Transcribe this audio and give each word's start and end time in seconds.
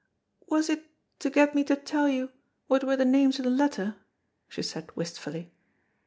"Was 0.47 0.67
it 0.67 0.87
to 1.19 1.29
get 1.29 1.53
me 1.53 1.63
to 1.65 1.75
tell 1.75 2.09
you 2.09 2.31
what 2.65 2.83
were 2.83 2.97
the 2.97 3.05
names 3.05 3.37
in 3.37 3.45
the 3.45 3.51
letter?" 3.51 3.97
she 4.47 4.63
said, 4.63 4.89
wistfully. 4.95 5.51